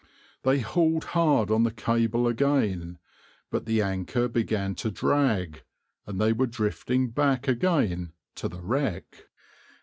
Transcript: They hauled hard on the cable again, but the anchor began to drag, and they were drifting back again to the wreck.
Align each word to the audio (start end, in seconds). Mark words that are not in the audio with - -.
They 0.41 0.61
hauled 0.61 1.03
hard 1.13 1.51
on 1.51 1.61
the 1.61 1.69
cable 1.71 2.25
again, 2.25 2.97
but 3.51 3.67
the 3.67 3.83
anchor 3.83 4.27
began 4.27 4.73
to 4.77 4.89
drag, 4.89 5.61
and 6.07 6.19
they 6.19 6.33
were 6.33 6.47
drifting 6.47 7.11
back 7.11 7.47
again 7.47 8.13
to 8.33 8.47
the 8.49 8.61
wreck. 8.61 9.27